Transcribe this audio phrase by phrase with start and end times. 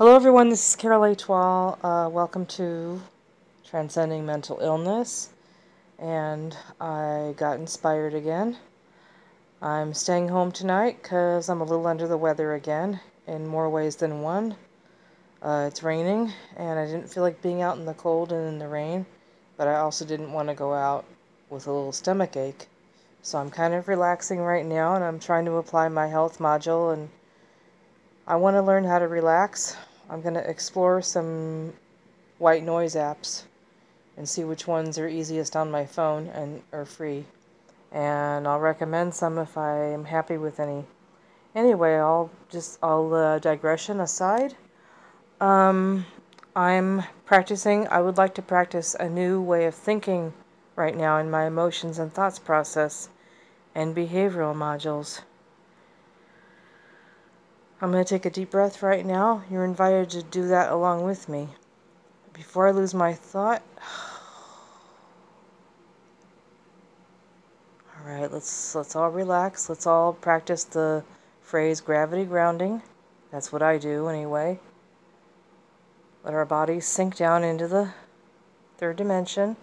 [0.00, 0.48] Hello, everyone.
[0.48, 1.78] This is Carol Etoile.
[1.84, 3.02] Uh, welcome to
[3.68, 5.28] Transcending Mental Illness.
[5.98, 8.56] And I got inspired again.
[9.60, 13.94] I'm staying home tonight because I'm a little under the weather again in more ways
[13.96, 14.56] than one.
[15.42, 18.58] Uh, it's raining, and I didn't feel like being out in the cold and in
[18.58, 19.04] the rain,
[19.58, 21.04] but I also didn't want to go out
[21.50, 22.68] with a little stomach ache.
[23.20, 26.94] So I'm kind of relaxing right now, and I'm trying to apply my health module
[26.94, 27.10] and
[28.26, 29.76] I want to learn how to relax.
[30.10, 31.72] I'm going to explore some
[32.38, 33.44] white noise apps
[34.16, 37.26] and see which ones are easiest on my phone and are free.
[37.92, 40.84] And I'll recommend some if I'm happy with any.
[41.54, 44.56] Anyway, I'll just I'll uh, digression aside.
[45.40, 46.06] Um,
[46.56, 47.86] I'm practicing.
[47.88, 50.32] I would like to practice a new way of thinking
[50.74, 53.10] right now in my emotions and thoughts process
[53.76, 55.20] and behavioral modules.
[57.82, 59.42] I'm going to take a deep breath right now.
[59.50, 61.48] You're invited to do that along with me.
[62.34, 63.62] Before I lose my thought,
[67.96, 69.70] all right, let's let's all relax.
[69.70, 71.02] Let's all practice the
[71.40, 72.82] phrase gravity grounding.
[73.32, 74.60] That's what I do anyway.
[76.22, 77.94] Let our bodies sink down into the
[78.76, 79.56] third dimension.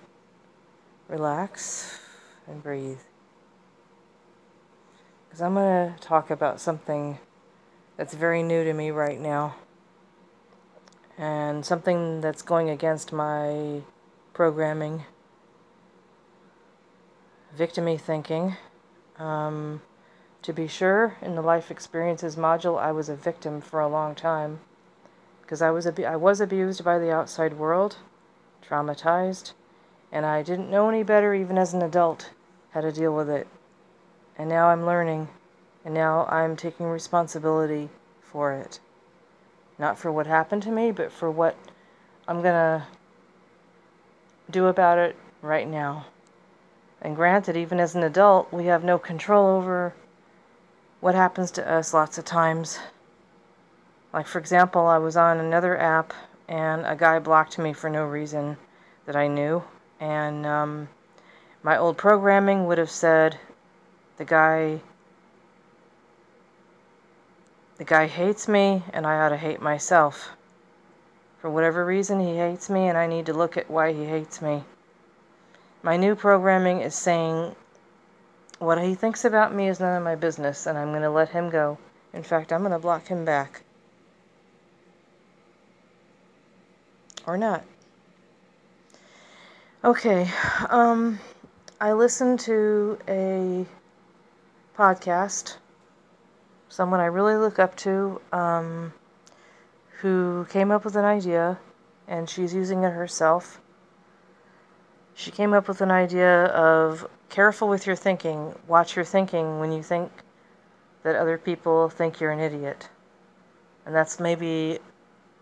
[1.07, 1.99] Relax
[2.47, 2.97] and breathe.
[5.27, 7.19] Because I'm going to talk about something
[7.97, 9.55] that's very new to me right now.
[11.17, 13.81] And something that's going against my
[14.33, 15.03] programming,
[17.57, 18.55] victimy thinking.
[19.17, 19.81] Um,
[20.43, 24.13] to be sure, in the life experiences module, I was a victim for a long
[24.13, 24.59] time
[25.41, 27.97] because I was ab- I was abused by the outside world,
[28.63, 29.53] traumatized,
[30.11, 32.29] and I didn't know any better even as an adult
[32.71, 33.47] how to deal with it.
[34.37, 35.29] And now I'm learning
[35.87, 37.87] and now I'm taking responsibility
[38.21, 38.81] for it.
[39.79, 41.55] Not for what happened to me, but for what
[42.27, 42.85] I'm going to
[44.51, 46.07] do about it right now.
[47.01, 49.93] And granted, even as an adult, we have no control over
[50.99, 52.79] what happens to us lots of times.
[54.11, 56.13] Like, for example, I was on another app
[56.49, 58.57] and a guy blocked me for no reason
[59.05, 59.63] that I knew.
[60.01, 60.89] And um,
[61.63, 63.39] my old programming would have said
[64.17, 64.81] the guy
[67.77, 70.31] the guy hates me, and I ought to hate myself.
[71.39, 74.41] For whatever reason, he hates me, and I need to look at why he hates
[74.41, 74.63] me.
[75.83, 77.55] My new programming is saying
[78.57, 81.29] what he thinks about me is none of my business, and I'm going to let
[81.29, 81.77] him go.
[82.13, 83.61] In fact, I'm going to block him back.
[87.27, 87.63] Or not.
[89.83, 90.27] Okay,
[90.69, 91.19] um,
[91.79, 93.65] I listened to a
[94.75, 95.57] podcast
[96.69, 98.93] someone I really look up to, um,
[100.01, 101.59] who came up with an idea,
[102.07, 103.59] and she's using it herself.
[105.13, 108.53] She came up with an idea of careful with your thinking.
[108.67, 110.11] Watch your thinking when you think
[111.03, 112.89] that other people think you're an idiot.
[113.85, 114.79] And that's maybe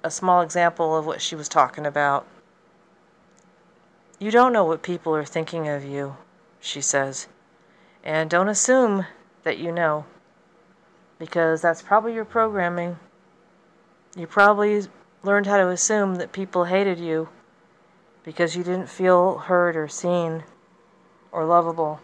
[0.03, 2.25] a small example of what she was talking about.
[4.19, 6.16] You don't know what people are thinking of you,
[6.59, 7.28] she says.
[8.03, 9.06] And don't assume
[9.44, 10.06] that you know
[11.19, 12.97] because that's probably your programming.
[14.15, 14.83] You probably
[15.23, 17.29] learned how to assume that people hated you
[18.23, 20.43] because you didn't feel heard or seen
[21.31, 21.99] or lovable.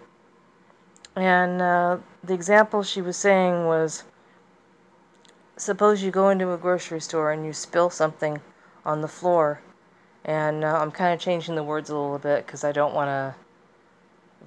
[1.15, 4.03] And uh, the example she was saying was
[5.57, 8.41] suppose you go into a grocery store and you spill something
[8.85, 9.61] on the floor.
[10.23, 13.09] And uh, I'm kind of changing the words a little bit because I don't want
[13.09, 13.35] to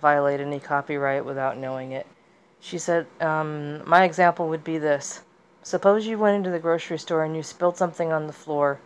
[0.01, 2.07] violate any copyright without knowing it.
[2.67, 5.21] She said, um, My example would be this
[5.63, 8.81] Suppose you went into the grocery store and you spilled something on the floor,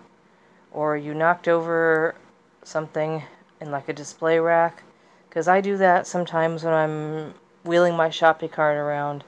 [0.73, 2.17] or you knocked over
[2.65, 3.23] something
[3.61, 4.83] in like a display rack.
[5.29, 9.23] Because I do that sometimes when I'm wheeling my shopping cart around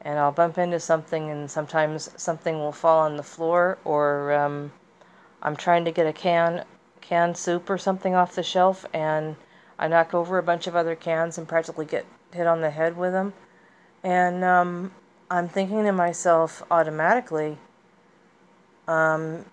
[0.00, 4.72] and I'll bump into something, and sometimes something will fall on the floor, or um,
[5.42, 6.64] I'm trying to get a can
[7.02, 9.36] canned soup or something off the shelf, and
[9.78, 12.96] I knock over a bunch of other cans and practically get hit on the head
[12.96, 13.34] with them.
[14.04, 14.92] And um,
[15.30, 17.56] I'm thinking to myself automatically,
[18.88, 19.44] um,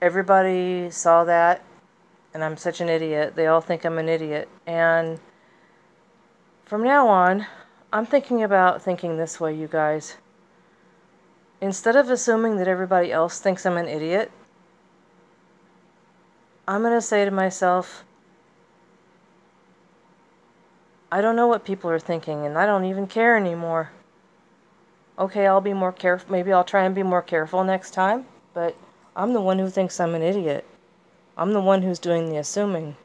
[0.00, 1.64] everybody saw that,
[2.32, 3.34] and I'm such an idiot.
[3.34, 4.48] They all think I'm an idiot.
[4.66, 5.18] And
[6.64, 7.46] from now on,
[7.92, 10.16] I'm thinking about thinking this way, you guys.
[11.60, 14.30] Instead of assuming that everybody else thinks I'm an idiot,
[16.68, 18.04] I'm going to say to myself,
[21.16, 23.90] I don't know what people are thinking, and I don't even care anymore.
[25.18, 26.30] Okay, I'll be more careful.
[26.30, 28.76] Maybe I'll try and be more careful next time, but
[29.16, 30.66] I'm the one who thinks I'm an idiot.
[31.34, 32.96] I'm the one who's doing the assuming.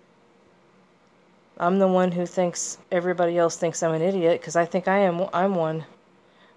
[1.58, 4.98] I'm the one who thinks everybody else thinks I'm an idiot because I think I
[4.98, 5.86] am I'm one.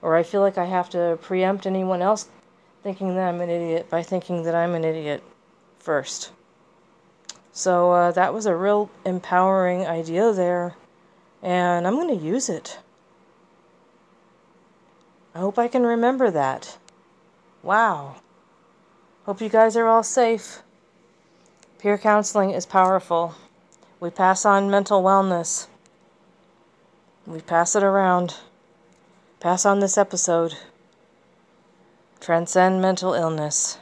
[0.02, 2.26] Or I feel like I have to preempt anyone else
[2.82, 5.22] thinking that I'm an idiot by thinking that I'm an idiot
[5.78, 6.32] first.
[7.52, 10.74] So uh, that was a real empowering idea there,
[11.44, 12.78] and I'm going to use it.
[15.34, 16.78] I hope I can remember that.
[17.62, 18.16] Wow.
[19.26, 20.62] Hope you guys are all safe.
[21.78, 23.34] Peer counseling is powerful.
[24.00, 25.66] We pass on mental wellness.
[27.26, 28.36] We pass it around.
[29.38, 30.54] Pass on this episode.
[32.20, 33.78] Transcend mental illness.